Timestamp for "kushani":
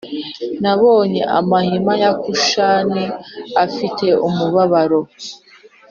2.23-3.03